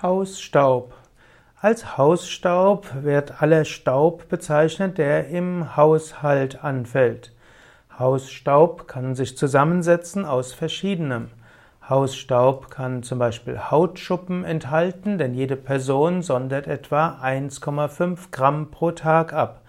Hausstaub. 0.00 0.94
Als 1.60 1.98
Hausstaub 1.98 2.86
wird 3.02 3.42
aller 3.42 3.64
Staub 3.64 4.28
bezeichnet, 4.28 4.96
der 4.96 5.26
im 5.26 5.76
Haushalt 5.76 6.62
anfällt. 6.62 7.32
Hausstaub 7.98 8.86
kann 8.86 9.16
sich 9.16 9.36
zusammensetzen 9.36 10.24
aus 10.24 10.52
verschiedenem. 10.52 11.30
Hausstaub 11.88 12.70
kann 12.70 13.02
zum 13.02 13.18
Beispiel 13.18 13.58
Hautschuppen 13.58 14.44
enthalten, 14.44 15.18
denn 15.18 15.34
jede 15.34 15.56
Person 15.56 16.22
sondert 16.22 16.68
etwa 16.68 17.18
1,5 17.20 18.30
Gramm 18.30 18.70
pro 18.70 18.92
Tag 18.92 19.32
ab. 19.32 19.62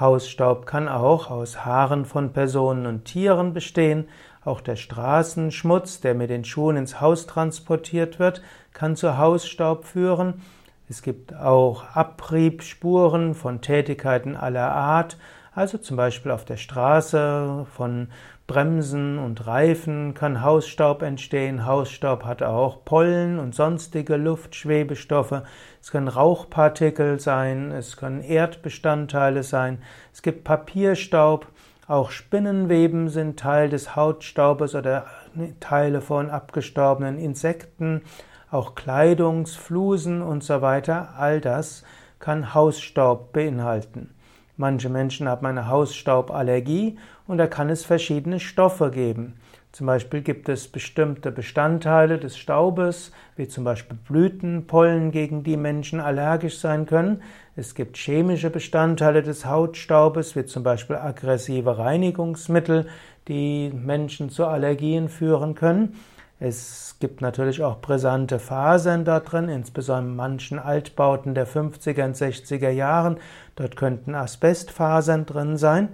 Hausstaub 0.00 0.66
kann 0.66 0.88
auch 0.88 1.30
aus 1.30 1.64
Haaren 1.64 2.04
von 2.04 2.32
Personen 2.32 2.86
und 2.86 3.04
Tieren 3.04 3.52
bestehen. 3.52 4.08
Auch 4.44 4.60
der 4.60 4.76
Straßenschmutz, 4.76 6.00
der 6.00 6.14
mit 6.14 6.30
den 6.30 6.44
Schuhen 6.44 6.76
ins 6.76 7.00
Haus 7.00 7.26
transportiert 7.26 8.18
wird, 8.18 8.42
kann 8.72 8.96
zu 8.96 9.16
Hausstaub 9.18 9.84
führen. 9.84 10.42
Es 10.88 11.02
gibt 11.02 11.34
auch 11.34 11.84
Abriebspuren 11.94 13.34
von 13.34 13.60
Tätigkeiten 13.60 14.36
aller 14.36 14.72
Art, 14.72 15.16
also 15.54 15.78
zum 15.78 15.96
Beispiel 15.96 16.32
auf 16.32 16.44
der 16.44 16.56
Straße 16.56 17.66
von 17.76 18.08
Bremsen 18.46 19.18
und 19.18 19.46
Reifen 19.46 20.14
kann 20.14 20.42
Hausstaub 20.42 21.02
entstehen. 21.02 21.64
Hausstaub 21.64 22.24
hat 22.24 22.42
auch 22.42 22.84
Pollen 22.84 23.38
und 23.38 23.54
sonstige 23.54 24.16
Luftschwebestoffe. 24.16 25.44
Es 25.80 25.90
können 25.90 26.08
Rauchpartikel 26.08 27.20
sein, 27.20 27.70
es 27.70 27.96
können 27.96 28.22
Erdbestandteile 28.22 29.42
sein. 29.42 29.78
Es 30.12 30.22
gibt 30.22 30.44
Papierstaub. 30.44 31.46
Auch 31.88 32.12
Spinnenweben 32.12 33.08
sind 33.08 33.40
Teil 33.40 33.68
des 33.68 33.96
Hautstaubes 33.96 34.76
oder 34.76 35.06
Teile 35.58 36.00
von 36.00 36.30
abgestorbenen 36.30 37.18
Insekten. 37.18 38.02
Auch 38.52 38.76
Kleidungsflusen 38.76 40.22
und 40.22 40.44
so 40.44 40.62
weiter. 40.62 41.14
All 41.18 41.40
das 41.40 41.82
kann 42.20 42.54
Hausstaub 42.54 43.32
beinhalten. 43.32 44.14
Manche 44.56 44.90
Menschen 44.90 45.28
haben 45.28 45.44
eine 45.46 45.66
Hausstauballergie 45.66 46.98
und 47.26 47.38
da 47.38 47.48
kann 47.48 47.68
es 47.68 47.84
verschiedene 47.84 48.38
Stoffe 48.38 48.92
geben. 48.92 49.40
Zum 49.72 49.86
Beispiel 49.86 50.20
gibt 50.20 50.50
es 50.50 50.68
bestimmte 50.68 51.32
Bestandteile 51.32 52.18
des 52.18 52.36
Staubes, 52.36 53.10
wie 53.36 53.48
zum 53.48 53.64
Beispiel 53.64 53.96
Blütenpollen, 53.96 55.12
gegen 55.12 55.44
die 55.44 55.56
Menschen 55.56 55.98
allergisch 55.98 56.58
sein 56.58 56.84
können. 56.84 57.22
Es 57.56 57.74
gibt 57.74 57.96
chemische 57.96 58.50
Bestandteile 58.50 59.22
des 59.22 59.46
Hautstaubes, 59.46 60.36
wie 60.36 60.44
zum 60.44 60.62
Beispiel 60.62 60.96
aggressive 60.96 61.78
Reinigungsmittel, 61.78 62.86
die 63.28 63.70
Menschen 63.74 64.28
zu 64.28 64.44
Allergien 64.44 65.08
führen 65.08 65.54
können. 65.54 65.96
Es 66.38 66.96
gibt 67.00 67.22
natürlich 67.22 67.62
auch 67.62 67.80
brisante 67.80 68.38
Fasern 68.40 69.06
da 69.06 69.20
drin, 69.20 69.48
insbesondere 69.48 70.10
in 70.10 70.16
manchen 70.16 70.58
Altbauten 70.58 71.34
der 71.34 71.46
50er 71.46 72.04
und 72.04 72.16
60er 72.16 72.68
Jahren. 72.68 73.16
Dort 73.56 73.76
könnten 73.76 74.14
Asbestfasern 74.14 75.24
drin 75.24 75.56
sein. 75.56 75.90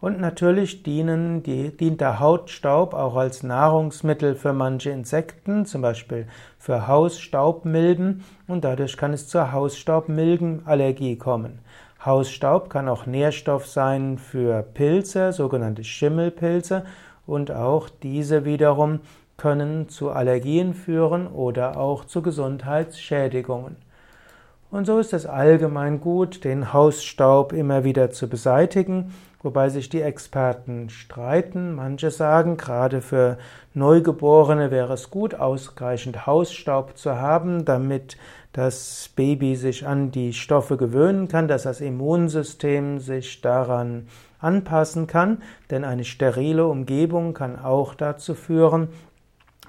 Und 0.00 0.20
natürlich 0.20 0.84
dienen 0.84 1.42
die, 1.42 1.76
dient 1.76 2.00
der 2.00 2.20
Hautstaub 2.20 2.94
auch 2.94 3.16
als 3.16 3.42
Nahrungsmittel 3.42 4.36
für 4.36 4.52
manche 4.52 4.90
Insekten, 4.90 5.66
zum 5.66 5.82
Beispiel 5.82 6.28
für 6.56 6.86
Hausstaubmilben, 6.86 8.22
und 8.46 8.64
dadurch 8.64 8.96
kann 8.96 9.12
es 9.12 9.26
zur 9.26 9.50
Hausstaubmilbenallergie 9.50 11.16
kommen. 11.16 11.58
Hausstaub 12.04 12.70
kann 12.70 12.88
auch 12.88 13.06
Nährstoff 13.06 13.66
sein 13.66 14.18
für 14.18 14.62
Pilze, 14.62 15.32
sogenannte 15.32 15.82
Schimmelpilze, 15.82 16.84
und 17.26 17.50
auch 17.50 17.88
diese 17.88 18.44
wiederum 18.44 19.00
können 19.36 19.88
zu 19.88 20.10
Allergien 20.10 20.74
führen 20.74 21.26
oder 21.26 21.76
auch 21.76 22.04
zu 22.04 22.22
Gesundheitsschädigungen. 22.22 23.87
Und 24.70 24.84
so 24.84 24.98
ist 24.98 25.14
es 25.14 25.24
allgemein 25.24 25.98
gut, 26.00 26.44
den 26.44 26.74
Hausstaub 26.74 27.54
immer 27.54 27.84
wieder 27.84 28.10
zu 28.10 28.28
beseitigen, 28.28 29.14
wobei 29.42 29.70
sich 29.70 29.88
die 29.88 30.02
Experten 30.02 30.90
streiten. 30.90 31.74
Manche 31.74 32.10
sagen, 32.10 32.58
gerade 32.58 33.00
für 33.00 33.38
Neugeborene 33.72 34.70
wäre 34.70 34.92
es 34.92 35.08
gut, 35.10 35.34
ausreichend 35.34 36.26
Hausstaub 36.26 36.98
zu 36.98 37.16
haben, 37.18 37.64
damit 37.64 38.18
das 38.52 39.10
Baby 39.16 39.56
sich 39.56 39.86
an 39.86 40.10
die 40.10 40.34
Stoffe 40.34 40.76
gewöhnen 40.76 41.28
kann, 41.28 41.48
dass 41.48 41.62
das 41.62 41.80
Immunsystem 41.80 42.98
sich 42.98 43.40
daran 43.40 44.08
anpassen 44.38 45.06
kann, 45.06 45.42
denn 45.70 45.84
eine 45.84 46.04
sterile 46.04 46.66
Umgebung 46.66 47.34
kann 47.34 47.58
auch 47.58 47.94
dazu 47.94 48.34
führen, 48.34 48.88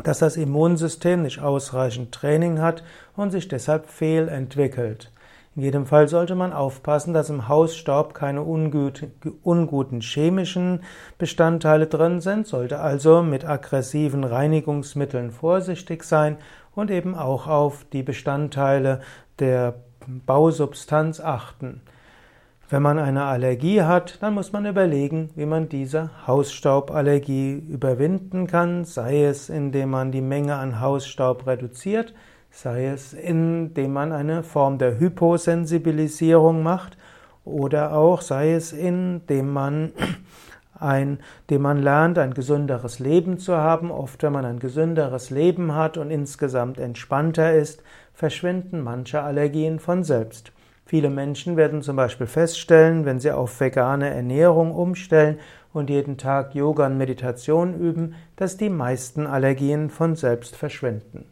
dass 0.03 0.19
das 0.19 0.37
Immunsystem 0.37 1.21
nicht 1.21 1.39
ausreichend 1.39 2.13
Training 2.13 2.61
hat 2.61 2.83
und 3.15 3.31
sich 3.31 3.47
deshalb 3.47 3.87
fehlentwickelt. 3.87 5.11
In 5.55 5.63
jedem 5.63 5.85
Fall 5.85 6.07
sollte 6.07 6.35
man 6.35 6.53
aufpassen, 6.53 7.13
dass 7.13 7.29
im 7.29 7.49
Hausstaub 7.49 8.13
keine 8.13 8.43
unguten 8.43 9.99
chemischen 9.99 10.81
Bestandteile 11.17 11.87
drin 11.87 12.21
sind, 12.21 12.47
sollte 12.47 12.79
also 12.79 13.23
mit 13.23 13.43
aggressiven 13.43 14.23
Reinigungsmitteln 14.23 15.31
vorsichtig 15.31 16.03
sein 16.03 16.37
und 16.75 16.91
eben 16.91 17.15
auch 17.15 17.47
auf 17.47 17.85
die 17.91 18.03
Bestandteile 18.03 19.01
der 19.39 19.75
Bausubstanz 20.25 21.19
achten. 21.19 21.81
Wenn 22.71 22.83
man 22.83 22.99
eine 22.99 23.23
Allergie 23.23 23.81
hat, 23.81 24.21
dann 24.21 24.35
muss 24.35 24.51
man 24.51 24.67
überlegen, 24.67 25.31
wie 25.35 25.47
man 25.47 25.69
diese 25.69 26.11
Hausstauballergie 26.27 27.53
überwinden 27.67 28.45
kann, 28.45 28.85
sei 28.85 29.23
es 29.23 29.49
indem 29.49 29.89
man 29.89 30.11
die 30.11 30.21
Menge 30.21 30.53
an 30.53 30.79
Hausstaub 30.79 31.47
reduziert, 31.47 32.13
sei 32.51 32.85
es 32.85 33.13
indem 33.13 33.93
man 33.93 34.11
eine 34.11 34.43
Form 34.43 34.77
der 34.77 34.99
Hyposensibilisierung 34.99 36.61
macht 36.61 36.95
oder 37.43 37.93
auch 37.93 38.21
sei 38.21 38.53
es 38.53 38.71
indem 38.71 39.51
man 39.51 39.91
ein, 40.79 41.21
dem 41.49 41.63
man 41.63 41.81
lernt, 41.81 42.19
ein 42.19 42.35
gesünderes 42.35 42.99
Leben 42.99 43.39
zu 43.39 43.57
haben. 43.57 43.89
Oft, 43.89 44.21
wenn 44.21 44.33
man 44.33 44.45
ein 44.45 44.59
gesünderes 44.59 45.31
Leben 45.31 45.73
hat 45.73 45.97
und 45.97 46.11
insgesamt 46.11 46.77
entspannter 46.77 47.51
ist, 47.51 47.81
verschwinden 48.13 48.81
manche 48.81 49.23
Allergien 49.23 49.79
von 49.79 50.03
selbst. 50.03 50.51
Viele 50.89 51.11
Menschen 51.11 51.55
werden 51.55 51.83
zum 51.83 51.97
Beispiel 51.97 52.25
feststellen, 52.25 53.05
wenn 53.05 53.19
sie 53.19 53.29
auf 53.29 53.59
vegane 53.59 54.09
Ernährung 54.09 54.71
umstellen 54.71 55.37
und 55.71 55.91
jeden 55.91 56.17
Tag 56.17 56.55
Yoga 56.55 56.87
und 56.87 56.97
Meditation 56.97 57.79
üben, 57.79 58.15
dass 58.37 58.57
die 58.57 58.71
meisten 58.71 59.27
Allergien 59.27 59.91
von 59.91 60.15
selbst 60.15 60.55
verschwinden. 60.55 61.25